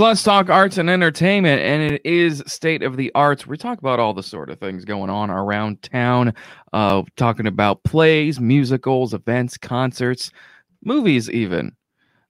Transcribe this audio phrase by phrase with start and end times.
[0.00, 3.46] Let's talk arts and entertainment, and it is state of the arts.
[3.46, 6.32] We talk about all the sort of things going on around town,
[6.72, 10.30] uh, talking about plays, musicals, events, concerts,
[10.82, 11.76] movies, even.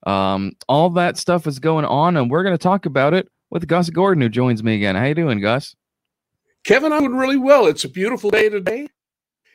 [0.05, 3.69] Um, all that stuff is going on, and we're going to talk about it with
[3.69, 4.97] Gus Gordon, who joins me again.
[4.97, 5.77] How you doing, Gus?
[6.65, 7.69] Kevin, I'm doing really well.
[7.69, 8.89] It's a beautiful day today,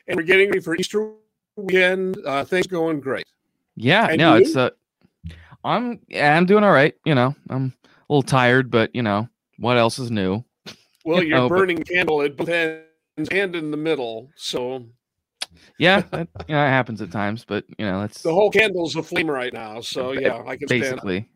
[0.08, 1.12] and we're getting ready for Easter
[1.56, 2.16] weekend.
[2.24, 3.26] Uh, things going great.
[3.76, 4.40] Yeah, And no, you?
[4.40, 4.70] it's uh,
[5.62, 6.94] I'm yeah, I'm doing all right.
[7.04, 7.74] You know, I'm
[8.08, 9.28] a little tired, but you know,
[9.58, 10.44] what else is new?
[11.04, 12.84] Well, You you're know, but- burning candle at both ends
[13.30, 14.84] and in the middle, so
[15.78, 18.94] Yeah, that, you know, it happens at times, but you know, that's the whole candle's
[18.96, 19.80] aflame right now.
[19.80, 20.82] So yeah, I can stand.
[20.82, 21.28] basically.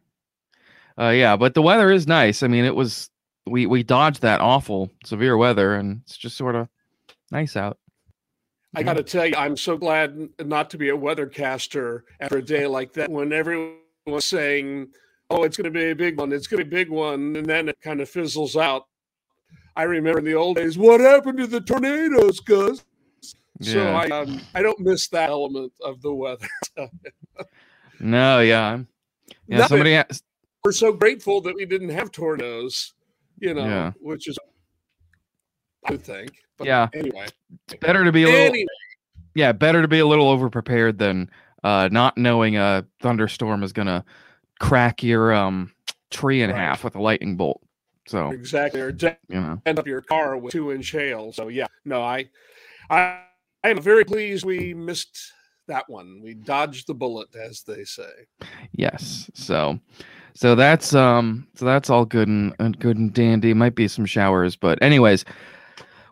[0.98, 2.43] Uh, yeah, but the weather is nice.
[2.43, 3.09] I mean, it was
[3.46, 6.68] we we dodged that awful severe weather, and it's just sort of
[7.30, 7.79] nice out.
[8.74, 12.43] I got to tell you, I'm so glad not to be a weathercaster after a
[12.45, 13.79] day like that when everyone's
[14.21, 14.88] saying,
[15.30, 16.32] "Oh, it's going to be a big one.
[16.32, 18.86] It's going to be a big one," and then it kind of fizzles out.
[19.76, 22.84] I remember in the old days, what happened to the tornadoes, Gus?
[23.62, 23.96] So Yeah.
[23.96, 26.46] I um, I don't miss that element of the weather.
[28.02, 28.78] No, yeah,
[29.46, 29.59] yeah.
[29.59, 30.24] Not somebody asked,
[30.64, 32.94] We're so grateful that we didn't have tornadoes,
[33.38, 33.92] you know, Yeah.
[34.00, 34.38] which is
[35.84, 36.30] I think.
[36.56, 36.88] But Yeah.
[36.94, 37.26] Anyway,
[37.68, 38.66] it's better to be a little anyway,
[39.34, 41.30] yeah, better to be a little overprepared than
[41.62, 44.02] uh not knowing a thunderstorm is gonna
[44.60, 45.72] crack your um
[46.10, 46.58] tree in Right.
[46.58, 47.60] half with a lightning bolt.
[48.06, 48.80] So exactly.
[48.80, 51.32] Or de- you know, end up your car with two inch hail.
[51.32, 52.28] So yeah, no, I,
[52.88, 53.20] I,
[53.64, 55.32] I am very pleased we missed
[55.68, 56.20] that one.
[56.22, 58.10] We dodged the bullet, as they say.
[58.72, 59.30] yes.
[59.34, 59.78] So
[60.34, 63.54] so that's um so that's all good and, and good and dandy.
[63.54, 65.25] Might be some showers, but anyways,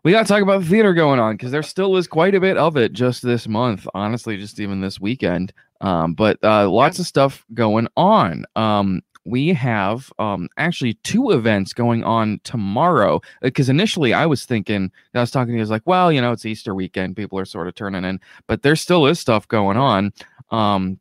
[0.05, 2.41] we got to talk about the theater going on because there still is quite a
[2.41, 3.87] bit of it just this month.
[3.95, 5.53] Honestly, just even this weekend.
[5.81, 8.45] Um, but uh, lots of stuff going on.
[8.57, 14.91] Um, we have um actually two events going on tomorrow because initially I was thinking
[15.15, 17.39] I was talking to you I was like, well, you know, it's Easter weekend, people
[17.39, 20.13] are sort of turning in, but there still is stuff going on.
[20.51, 20.99] Um,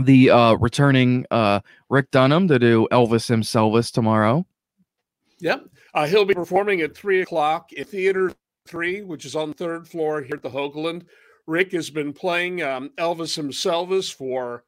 [0.00, 1.60] the uh returning uh
[1.90, 4.46] Rick Dunham to do Elvis himself tomorrow.
[5.40, 5.66] Yep.
[5.92, 8.32] Uh, he'll be performing at three o'clock in Theater
[8.66, 11.04] Three, which is on the third floor here at the Hoagland.
[11.46, 14.64] Rick has been playing um, Elvis himself for,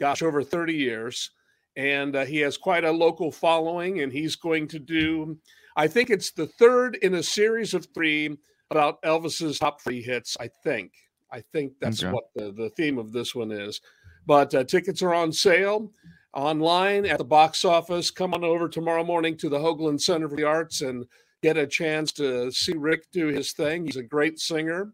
[0.00, 1.30] gosh, over 30 years.
[1.76, 5.38] And uh, he has quite a local following, and he's going to do,
[5.76, 8.36] I think it's the third in a series of three
[8.70, 10.92] about Elvis's top three hits, I think.
[11.32, 12.12] I think that's Okay.
[12.12, 13.80] what the, the theme of this one is.
[14.24, 15.90] But uh, tickets are on sale
[16.32, 18.10] online at the box office.
[18.10, 21.06] Come on over tomorrow morning to the Hoagland Center for the Arts and
[21.42, 23.84] get a chance to see Rick do his thing.
[23.84, 24.92] He's a great singer.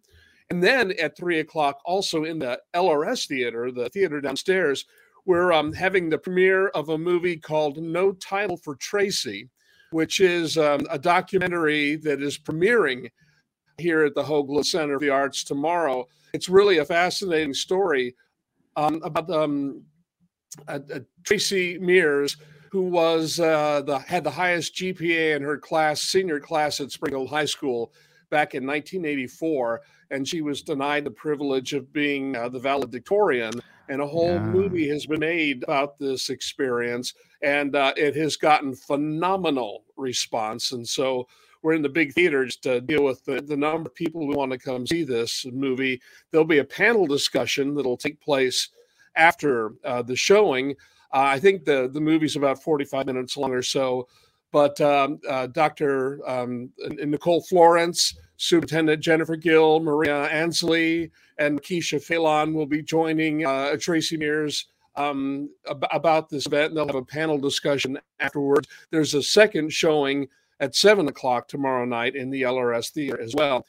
[0.51, 4.85] And then at three o'clock, also in the LRS theater, the theater downstairs,
[5.25, 9.49] we're um, having the premiere of a movie called No Title for Tracy,
[9.93, 13.11] which is um, a documentary that is premiering
[13.79, 16.07] here at the Hoagland Center for the Arts tomorrow.
[16.33, 18.17] It's really a fascinating story
[18.77, 19.85] um, about um,
[21.25, 22.37] Tracey Meares,
[22.73, 27.29] who was uh, the had the highest GPA in her class, senior class at Springfield
[27.29, 27.93] High School
[28.31, 33.53] back in 1984, and she was denied the privilege of being uh, the valedictorian.
[33.89, 34.53] And a whole Yeah.
[34.53, 40.71] movie has been made about this experience, and uh, it has gotten phenomenal response.
[40.73, 41.27] And so
[41.63, 44.53] we're in the big theaters to deal with the, the number of people who want
[44.53, 46.01] to come see this movie.
[46.31, 48.69] There'll be a panel discussion that'll take place
[49.17, 50.71] after uh, the showing.
[51.13, 54.07] Uh, I think the the movie's about 45 minutes long or so.
[54.53, 56.21] But um, uh, Dr.
[56.29, 63.77] Um, Nicole Florence, Superintendent Jennifer Gill, Maria Ansley, and Keisha Phelan will be joining uh,
[63.79, 64.65] Tracey Meares
[64.97, 66.71] um, ab- about this event.
[66.71, 68.69] And they'll have a panel discussion afterwards.
[68.91, 70.29] There's a second showing
[70.59, 73.67] at seven o'clock tomorrow night in the LRS Theater as well.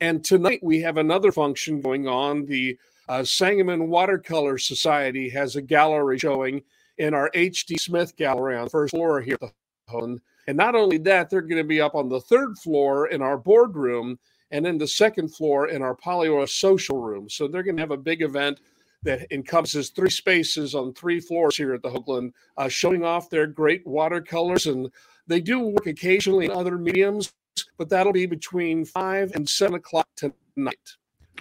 [0.00, 2.44] And tonight we have another function going on.
[2.44, 6.62] The uh, Sangamon Watercolor Society has a gallery showing
[6.98, 7.78] in our H.D.
[7.78, 9.52] Smith Gallery on the first floor here at the.
[9.92, 13.36] And not only that, they're going to be up on the third floor in our
[13.38, 14.18] boardroom
[14.50, 17.28] and then the second floor in our Polyor social room.
[17.28, 18.60] So they're going to have a big event
[19.02, 23.46] that encompasses three spaces on three floors here at the Hoagland, uh, showing off their
[23.46, 24.66] great watercolors.
[24.66, 24.90] And
[25.26, 27.32] they do work occasionally in other mediums,
[27.76, 30.78] but that'll be between five and seven o'clock tonight.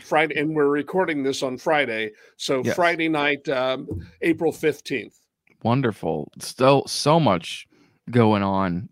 [0.01, 2.11] Friday, and we're recording this on Friday.
[2.37, 2.75] So Yes.
[2.75, 3.87] Friday night, um,
[4.21, 5.15] April 15th.
[5.63, 6.31] Wonderful.
[6.39, 7.65] Still so much
[8.11, 8.89] going on.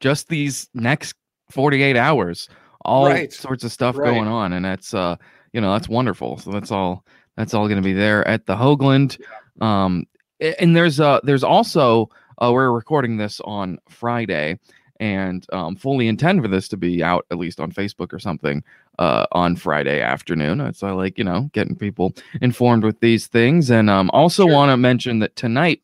[0.00, 1.14] Just these next
[1.50, 2.48] 48 hours.
[2.84, 3.32] All Right.
[3.32, 4.04] sorts of stuff Right.
[4.12, 4.52] going on.
[4.52, 5.16] And that's uh,
[5.52, 6.38] you know, that's wonderful.
[6.38, 7.04] So that's all
[7.36, 9.18] that's all gonna be there at the Hoagland.
[9.60, 10.04] Um
[10.40, 12.10] and there's uh there's also
[12.42, 14.58] uh, we're recording this on Friday,
[15.00, 18.62] and um, fully intend for this to be out at least on Facebook or something
[18.98, 20.70] uh, on Friday afternoon.
[20.74, 24.52] So I like you know getting people informed with these things, and um, also sure.
[24.52, 25.80] want to mention that tonight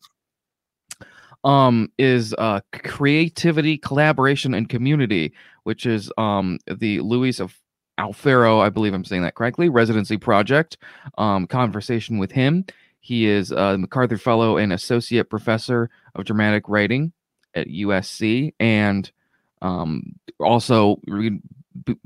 [1.44, 5.32] um is uh creativity collaboration and community
[5.64, 7.58] which is um the luis of
[7.98, 10.78] alfaro i believe i'm saying that correctly residency project
[11.18, 12.64] um conversation with him.
[13.04, 17.12] He is a macarthur fellow and associate professor of dramatic writing
[17.54, 19.10] at usc and
[19.60, 21.00] um also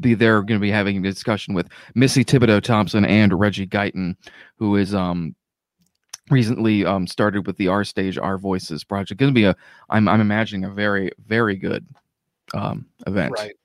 [0.01, 4.17] be there going to be having a discussion with missy thibodeau thompson and reggie guyton
[4.59, 5.35] who is um
[6.31, 9.21] recently um started with the R stage R voices project.
[9.21, 9.57] Going to be a
[9.91, 11.87] i'm i'm imagining a very very good
[12.55, 13.33] um event.
[13.37, 13.57] Right.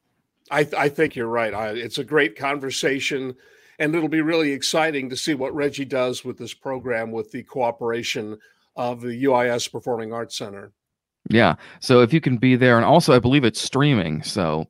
[0.49, 1.53] I i think you're right.
[1.53, 3.35] I, it's a great conversation
[3.79, 7.41] and it'll be really exciting to see what reggie does with this program with the
[7.43, 8.37] cooperation
[8.75, 10.71] of the uis performing arts center.
[11.29, 11.55] Yeah.
[11.79, 14.67] So if you can be there, and also I believe it's streaming, so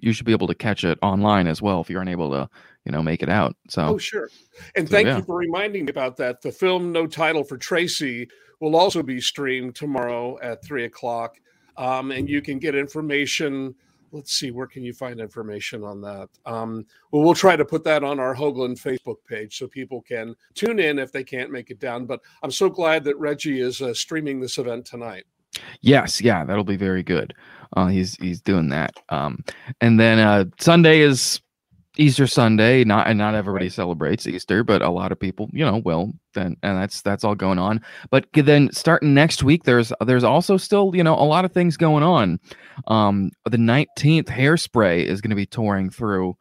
[0.00, 2.48] you should be able to catch it online as well if you're unable to,
[2.84, 3.56] you know, make it out.
[3.68, 3.82] So.
[3.82, 4.28] Oh, sure.
[4.74, 5.18] And so, thank yeah.
[5.18, 6.42] you for reminding me about that.
[6.42, 8.28] The film No Title for Tracy
[8.60, 11.38] will also be streamed tomorrow at three o'clock,
[11.76, 13.74] um, and you can get information.
[14.12, 16.28] Let's see, where can you find information on that?
[16.46, 20.36] Um, well, we'll try to put that on our Hoagland Facebook page so people can
[20.54, 22.06] tune in if they can't make it down.
[22.06, 25.24] But I'm so glad that Reggie is uh, streaming this event tonight.
[25.80, 27.34] Yes, yeah, that'll be very good.
[27.76, 28.94] Uh, he's he's doing that.
[29.08, 29.44] Um,
[29.80, 31.40] and then uh, Sunday is
[31.96, 32.84] Easter Sunday.
[32.84, 36.12] Not and not everybody celebrates Easter, but a lot of people, you know, will.
[36.34, 37.80] Then and that's that's all going on.
[38.10, 41.76] But then starting next week, there's there's also still you know a lot of things
[41.76, 42.40] going on.
[42.86, 46.36] Um, the nineteenth Hairspray is going to be touring through.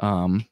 [0.00, 0.46] Um,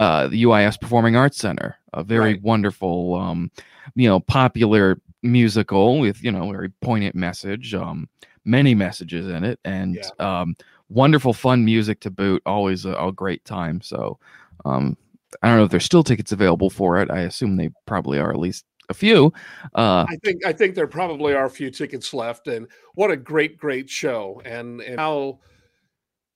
[0.00, 2.42] uh, the UIS Performing Arts Center, a very right.
[2.42, 3.50] wonderful, um,
[3.96, 8.08] you know, popular musical with you know very poignant message um
[8.44, 10.40] many messages in it and yeah.
[10.40, 10.56] um
[10.88, 14.18] wonderful fun music to boot always a, a, great time so
[14.64, 14.96] um
[15.42, 18.30] i don't know if there's still tickets available for it i assume they probably are
[18.30, 19.32] at least a few
[19.74, 23.16] uh i think i think there probably are a few tickets left and what a
[23.16, 25.38] great great show and and how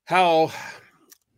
[0.04, 0.50] how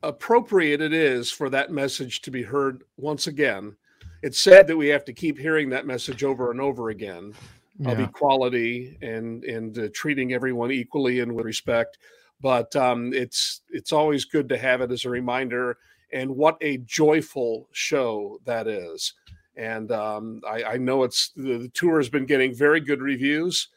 [0.03, 3.77] appropriate it is for that message to be heard once again
[4.23, 7.33] it's sad that we have to keep hearing that message over and over again
[7.79, 7.91] yeah.
[7.91, 11.99] of equality and and uh, treating everyone equally and with respect.
[12.45, 15.79] But um, it's it's always good to have it as a reminder.
[16.13, 19.15] And what a joyful show that is!
[19.57, 23.69] And um, I, I, know it's the, the tour has been getting very good reviews,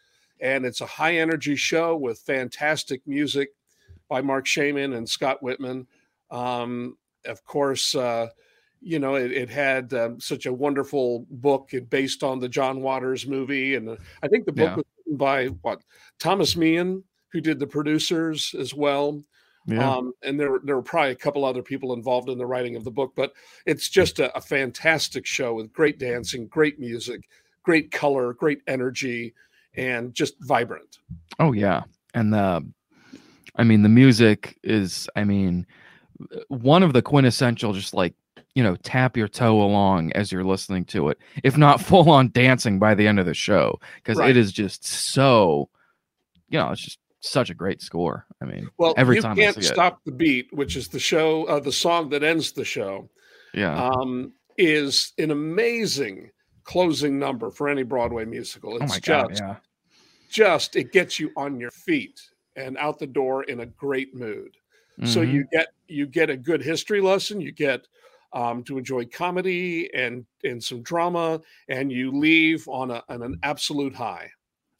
[0.41, 3.51] and it's a high energy show with fantastic music
[4.09, 5.85] by Marc Shaiman and Scott Wittman.
[6.29, 7.95] Um, of course.
[7.95, 8.27] Uh,
[8.81, 13.25] you know, it, it had um, such a wonderful book based on the John Waters
[13.25, 14.75] movie, and uh, I think the book yeah.
[14.75, 15.81] was written by what
[16.19, 19.21] Thomas Meehan, who did the producers as well.
[19.65, 19.95] Yeah.
[19.95, 22.85] Um, and there, there were probably a couple other people involved in the writing of
[22.85, 23.33] the book, but
[23.65, 27.27] it's just a, a fantastic show with great dancing, great music,
[27.63, 29.33] great color, great energy,
[29.75, 30.99] and just vibrant.
[31.37, 31.83] Oh yeah,
[32.13, 32.65] and the,
[33.57, 35.67] I mean, the music is, I mean,
[36.47, 38.13] one of the quintessential, just like
[38.57, 42.31] you know, tap your toe along as you're listening to it, if not full on
[42.31, 44.31] dancing by the end of the show, because right.
[44.31, 45.69] it is just so,
[46.49, 48.25] you know, it's just such a great score.
[48.41, 49.99] I mean, well, every time you can't stop it.
[50.05, 53.09] the beat, which is the show, uh, the song that ends the show.
[53.53, 56.31] Yeah, um, is an amazing
[56.63, 58.73] closing number for any Broadway musical.
[58.73, 59.55] Oh it's oh just, God, yeah.
[60.29, 62.19] just it gets you on your feet
[62.55, 64.55] and out the door in a great mood.
[64.99, 65.07] Mm-hmm.
[65.07, 67.39] So you get you get a good history lesson.
[67.39, 67.87] You get
[68.33, 73.39] um, to enjoy comedy and and some drama, and you leave on, a, on an
[73.43, 74.29] absolute high.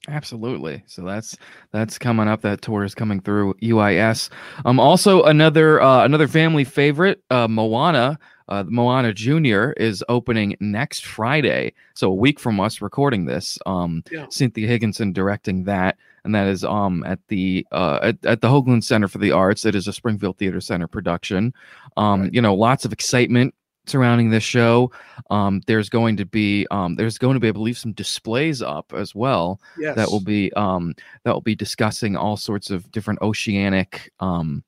[0.07, 0.83] Absolutely.
[0.87, 1.37] So that's
[1.71, 2.41] that's coming up.
[2.41, 4.29] That tour is coming through UIS.
[4.65, 8.17] Um, also another uh, another family favorite, uh, Moana.
[8.49, 13.59] Uh, Moana Junior is opening next Friday, so a week from us recording this.
[13.65, 14.25] Um, yeah.
[14.29, 18.85] Cynthia Higginson directing that, and that is um at the uh at, at the Hoagland
[18.85, 19.65] Center for the Arts.
[19.65, 21.53] It is a Springfield Theater Center production.
[21.97, 22.33] Um, right.
[22.33, 23.53] you know, lots of excitement
[23.89, 24.91] surrounding this show.
[25.29, 28.93] Um, there's going to be um, there's going to be, I believe, some displays up
[28.95, 29.95] as well yes.
[29.95, 34.63] that will be um, that will be discussing all sorts of different oceanic um,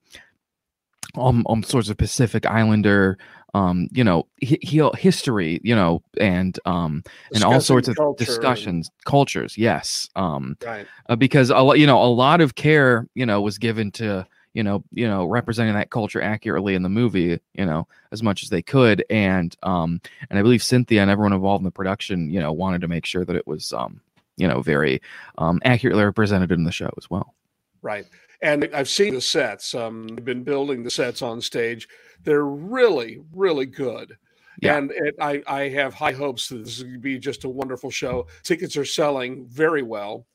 [1.15, 3.17] um, um sorts of Pacific Islander
[3.53, 4.59] um you know he,
[4.95, 10.85] history you know and um and all sorts of discussions cultures yes um right.
[11.07, 14.25] Uh, because a lot you know a lot of care you know was given to
[14.53, 18.43] you know, you know, representing that culture accurately in the movie, you know, as much
[18.43, 19.05] as they could.
[19.09, 22.81] And um, and I believe Cynthia and everyone involved in the production, you know, wanted
[22.81, 24.01] to make sure that it was um,
[24.37, 25.01] you know very
[25.37, 27.35] um, accurately represented in the show as well.
[27.81, 28.05] Right,
[28.41, 29.75] and I've seen the sets.
[29.75, 31.87] Um, I've been building the sets on stage.
[32.23, 34.17] They're really, really good.
[34.61, 34.77] Yeah.
[34.77, 37.49] And it, I, I have high hopes that this is going to be just a
[37.49, 38.27] wonderful show.
[38.43, 40.25] Tickets are selling very well,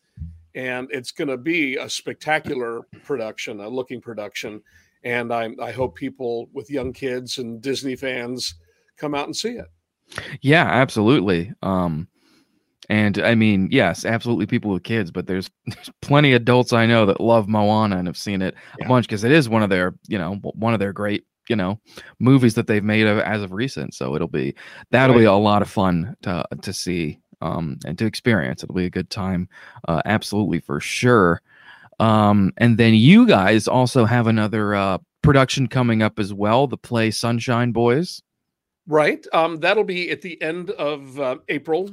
[0.55, 4.63] and it's going to be a spectacular production, a looking production.
[5.03, 8.55] And I, I hope people with young kids and Disney fans
[8.97, 9.67] come out and see it.
[10.41, 11.53] Yeah, absolutely.
[11.63, 12.09] Um,
[12.89, 16.87] and I mean, yes, absolutely people with kids, but there's, there's plenty of adults I
[16.87, 18.87] know that love Moana and have seen it yeah.
[18.87, 21.57] a bunch because it is one of their, you know, one of their great, you
[21.57, 21.79] know,
[22.21, 23.95] movies that they've made of, as of recent.
[23.95, 24.55] So it'll be
[24.91, 25.23] that'll right.
[25.23, 28.63] be a lot of fun to to see um and to experience.
[28.63, 29.49] It'll be a good time,
[29.87, 31.41] uh, absolutely for sure.
[32.01, 36.77] Um, and then you guys also have another uh production coming up as well, the
[36.77, 38.23] play Sunshine Boys.
[38.87, 39.27] Right.
[39.33, 41.91] Um, that'll be at the end of uh, April,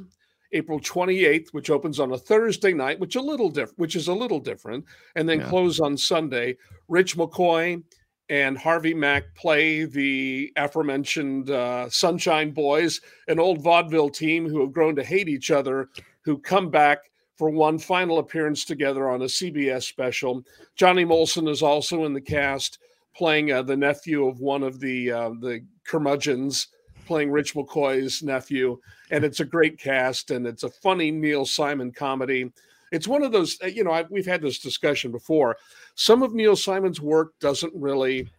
[0.52, 4.12] April 28th, which opens on a Thursday night, which a little different, which is a
[4.12, 4.84] little different,
[5.16, 5.48] and then yeah.
[5.48, 6.56] close on Sunday.
[6.88, 7.82] Rich McCoy
[8.28, 14.72] and Harvey Mack play the aforementioned uh, Sunshine Boys, an old vaudeville team who have
[14.72, 15.88] grown to hate each other,
[16.22, 20.44] who come back for one final appearance together on a CBS special.
[20.76, 22.78] Johnny Molson is also in the cast,
[23.14, 26.68] playing uh, the nephew of one of the uh, the curmudgeons
[27.04, 28.78] playing Rich McCoy's nephew,
[29.10, 32.52] and it's a great cast, and it's a funny Neil Simon comedy.
[32.92, 35.56] It's one of those, uh, you know, I, we've had this discussion before.
[35.94, 38.30] Some of Neil Simon's work doesn't really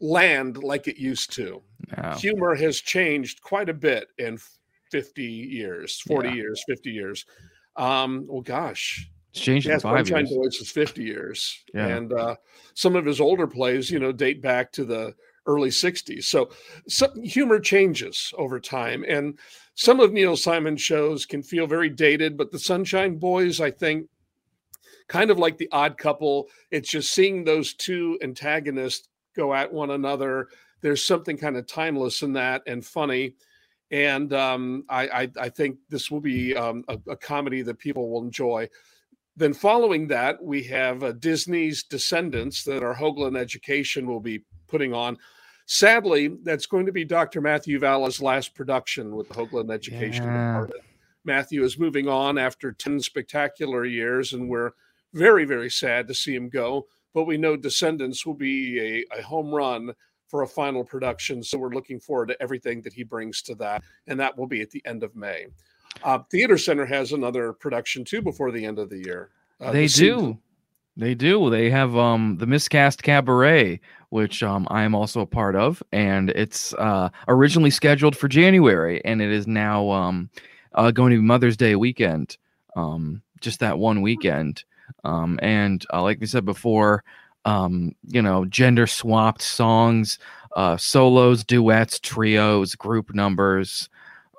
[0.00, 1.62] land like it used to.
[1.96, 2.10] No.
[2.12, 4.38] Humor has changed quite a bit in
[4.90, 6.34] 50 years, 40 yeah.
[6.34, 7.26] years, 50 years.
[7.76, 10.36] Um, well, gosh, it's changed in five Sunshine years.
[10.36, 11.64] Boys is 50 years.
[11.74, 11.88] Yeah.
[11.88, 12.36] And uh,
[12.74, 15.14] some of his older plays, you know, date back to the
[15.46, 16.24] early 60s.
[16.24, 16.50] So,
[16.88, 19.04] so humor changes over time.
[19.06, 19.38] And
[19.74, 24.08] some of Neil Simon's shows can feel very dated, but the Sunshine Boys, I think,
[25.08, 29.90] kind of like the odd couple, it's just seeing those two antagonists go at one
[29.90, 30.48] another.
[30.80, 33.34] There's something kind of timeless in that and funny.
[33.90, 38.10] And um, I, I, I, think this will be um, a, a, comedy that people
[38.10, 38.68] will enjoy.
[39.36, 44.94] Then, following that, we have uh, Disney's Descendants that our Hoagland Education will be putting
[44.94, 45.18] on.
[45.66, 47.40] Sadly, that's going to be Dr.
[47.40, 50.52] Matthew Valla's last production with the Hoagland Education yeah.
[50.52, 50.84] Department.
[51.24, 54.72] Matthew is moving on after 10 spectacular years, and we're
[55.14, 56.86] very, very sad to see him go.
[57.14, 59.94] But we know Descendants will be a, a home run
[60.28, 61.42] for a final production.
[61.42, 63.84] So we're looking forward to everything that he brings to that.
[64.06, 65.46] And that will be at the end of May.
[66.02, 69.30] Uh, Theater Center has another production too before the end of the year.
[69.60, 70.16] Uh, they the do.
[70.16, 70.38] Season.
[70.96, 71.50] They do.
[71.50, 76.30] They have um the Miscast Cabaret, which um I am also a part of, and
[76.30, 80.30] it's uh originally scheduled for January, and it is now um
[80.74, 82.36] uh, going to be Mother's Day weekend,
[82.76, 84.64] um just that one weekend,
[85.04, 87.02] um and uh, like we said before,
[87.44, 90.18] um you know gender swapped songs,
[90.54, 93.88] uh solos, duets, trios, group numbers.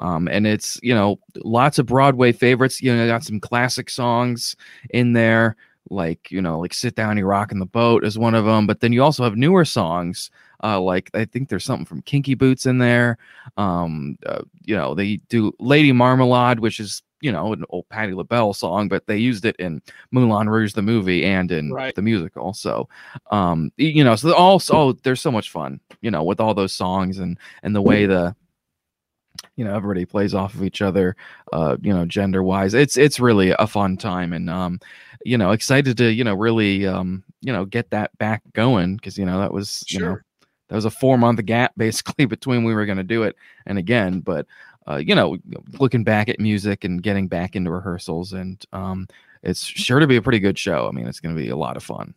[0.01, 2.81] Um, and it's you know lots of Broadway favorites.
[2.81, 4.55] You know, got some classic songs
[4.89, 5.55] in there
[5.89, 8.79] like you know like sit down you rocking the boat is one of them but
[8.79, 10.31] then you also have newer songs
[10.63, 13.17] uh like i think there's something from kinky boots in there
[13.57, 18.13] um uh, you know they do lady marmalade which is you know an old patti
[18.13, 21.95] labelle song but they used it in moulin rouge the movie and in right.
[21.95, 22.87] the musical so
[23.31, 26.73] um you know so also oh, there's so much fun you know with all those
[26.73, 28.35] songs and and the way the
[29.55, 31.15] you know everybody plays off of each other
[31.53, 34.79] uh you know gender wise it's it's really a fun time and um
[35.23, 39.17] you know excited to you know really um you know get that back going because
[39.17, 39.99] you know that was sure.
[39.99, 40.17] you know
[40.69, 43.77] that was a four month gap basically between we were going to do it and
[43.77, 44.45] again but
[44.87, 45.37] uh, you know
[45.79, 49.07] looking back at music and getting back into rehearsals and um
[49.45, 50.87] it's sure to be a pretty good show.
[50.87, 52.13] I mean it's going to be a lot of fun.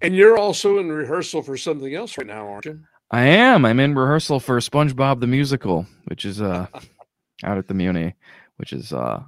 [0.00, 2.80] And you're also in rehearsal for something else right now aren't you
[3.14, 3.64] I am.
[3.64, 6.66] I'm in rehearsal for SpongeBob the Musical, which is uh
[7.44, 8.12] out at the Muni,
[8.56, 9.22] which is uh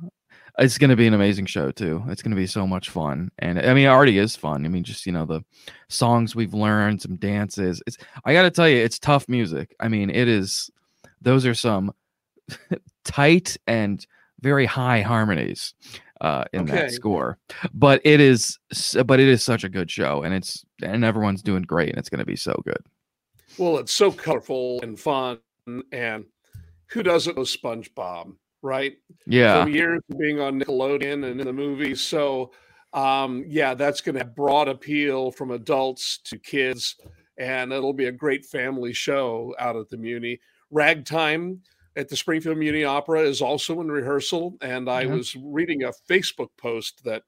[0.58, 2.02] it's going to be an amazing show too.
[2.08, 4.66] It's going to be so much fun, and I mean, it already is fun.
[4.66, 5.44] I mean, just you know the
[5.88, 7.80] songs we've learned, some dances.
[7.86, 9.76] It's I got to tell you, it's tough music.
[9.78, 10.68] I mean, it is.
[11.22, 11.92] Those are some
[13.04, 14.04] tight and
[14.40, 15.74] very high harmonies
[16.20, 16.72] uh, in okay.
[16.72, 17.38] that score,
[17.72, 18.58] but it is.
[19.04, 22.08] But it is such a good show, and it's and everyone's doing great, and it's
[22.08, 22.84] going to be so good.
[23.58, 25.38] Well, it's so colorful and fun,
[25.92, 26.24] and
[26.88, 28.94] who doesn't know SpongeBob, right?
[29.26, 29.64] Yeah.
[29.64, 32.00] From years of being on Nickelodeon and in the movies.
[32.00, 32.52] So,
[32.92, 36.96] um, yeah, that's going to have broad appeal from adults to kids,
[37.38, 40.38] and it'll be a great family show out at the Muni.
[40.70, 41.62] Ragtime
[41.96, 44.56] at the Springfield Muni Opera is also in rehearsal.
[44.60, 47.22] And I was reading a Facebook post that,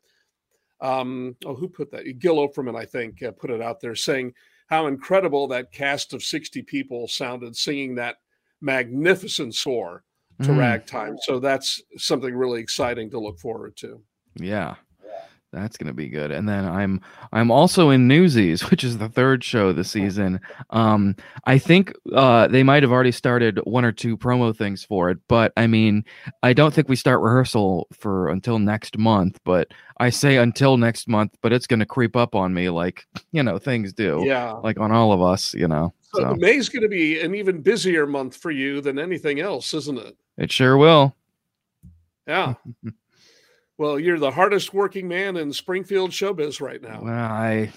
[0.81, 2.19] um, oh, who put that?
[2.19, 4.35] Gil Oferman, I think, uh, put it out there saying
[4.69, 8.17] how incredible that cast of 60 people sounded singing that
[8.61, 10.05] magnificent score
[10.43, 10.59] to mm.
[10.59, 11.17] ragtime.
[11.23, 14.01] So that's something really exciting to look forward to.
[14.37, 14.77] Yeah.
[15.53, 16.31] That's gonna be good.
[16.31, 17.01] And then I'm
[17.33, 20.41] I'm also in Newsies, which is the third show this season.
[20.71, 25.11] Um, I think uh, they might have already started one or two promo things for
[25.11, 26.05] it, but I mean,
[26.43, 29.41] I don't think we start rehearsal for until next month.
[29.45, 33.43] But I say until next month, but it's gonna creep up on me like you
[33.43, 34.23] know things do.
[34.27, 35.95] Yeah, like on all of us, you know.
[36.15, 36.35] So.
[36.39, 40.17] May's going to be an even busier month for you than anything else, isn't it?
[40.39, 41.15] It sure will.
[42.27, 42.55] Yeah.
[43.79, 47.01] well, you're the hardest working man in Springfield showbiz right now.
[47.01, 47.73] Well, I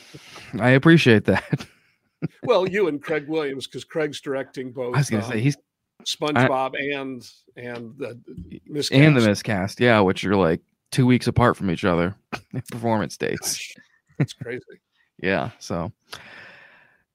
[0.59, 1.65] I appreciate that.
[2.43, 4.95] well, you and Craig Williams, because Craig's directing both.
[4.95, 5.57] I was going to uh, say he's
[6.03, 8.19] SpongeBob I, and and the
[8.67, 8.99] miscast.
[8.99, 12.15] and the miscast, yeah, which are like two weeks apart from each other
[12.71, 13.57] performance dates.
[13.57, 13.75] Gosh,
[14.17, 14.63] that's crazy.
[15.21, 15.91] yeah, so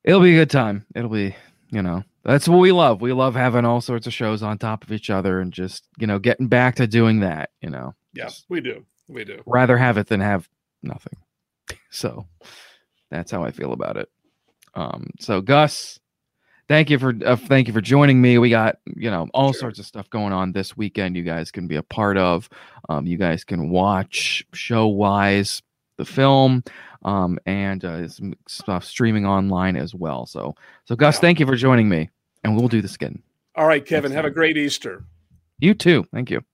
[0.05, 0.87] it'll be a good time.
[0.95, 1.35] It'll be,
[1.71, 3.01] you know, that's what we love.
[3.01, 6.07] We love having all sorts of shows on top of each other and just, you
[6.07, 7.95] know, getting back to doing that, you know.
[8.13, 8.85] Yeah, we do.
[9.09, 9.43] We do.
[9.47, 10.49] Rather have it than have
[10.83, 11.15] nothing.
[11.91, 12.27] So
[13.11, 14.11] that's how I feel about it.
[14.75, 15.99] Um, so Gus,
[16.69, 18.37] thank you for uh, thank you for joining me.
[18.37, 19.61] We got you know all sure.
[19.61, 21.17] sorts of stuff going on this weekend.
[21.17, 22.51] You guys can be a part of.
[22.89, 25.63] Um, you guys can watch show wise
[25.97, 26.63] the film
[27.07, 30.27] um, and uh, some stuff streaming online as well.
[30.27, 31.21] So, so Gus, yeah.
[31.21, 32.11] thank you for joining me,
[32.45, 33.23] and we'll do this again.
[33.55, 35.05] All right, Kevin, have a great Easter.
[35.59, 36.05] You too.
[36.13, 36.45] Thank you.